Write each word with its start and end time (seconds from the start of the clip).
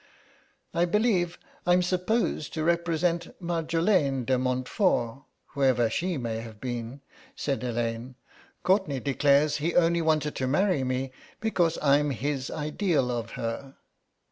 "I 0.73 0.85
believe 0.85 1.37
I'm 1.67 1.83
supposed 1.83 2.55
to 2.55 2.63
represent 2.63 3.39
Marjolaine 3.39 4.25
de 4.25 4.39
Montfort, 4.39 5.25
whoever 5.49 5.91
she 5.91 6.17
may 6.17 6.37
have 6.39 6.59
been," 6.59 7.01
said 7.35 7.63
Elaine. 7.63 8.15
"Courtenay 8.63 9.01
declares 9.01 9.57
he 9.57 9.75
only 9.75 10.01
wanted 10.01 10.33
to 10.37 10.47
marry 10.47 10.83
me 10.83 11.11
because 11.39 11.77
I'm 11.83 12.09
his 12.09 12.49
ideal 12.49 13.11
of 13.11 13.33
her." 13.33 13.75